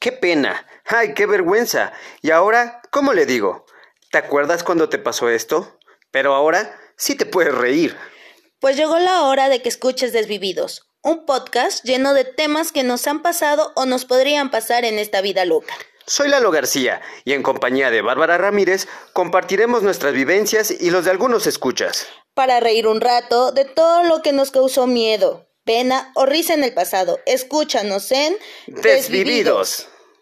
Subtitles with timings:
[0.00, 0.66] ¡Qué pena!
[0.86, 1.92] ¡Ay, qué vergüenza!
[2.22, 3.66] Y ahora, ¿cómo le digo?
[4.10, 5.78] ¿Te acuerdas cuando te pasó esto?
[6.10, 7.94] Pero ahora sí te puedes reír.
[8.60, 13.06] Pues llegó la hora de que escuches Desvividos, un podcast lleno de temas que nos
[13.06, 15.74] han pasado o nos podrían pasar en esta vida loca.
[16.06, 21.10] Soy Lalo García y en compañía de Bárbara Ramírez compartiremos nuestras vivencias y los de
[21.10, 22.06] algunos escuchas.
[22.32, 26.64] Para reír un rato de todo lo que nos causó miedo, pena o risa en
[26.64, 27.20] el pasado.
[27.26, 28.36] Escúchanos en
[28.66, 29.88] Desvividos.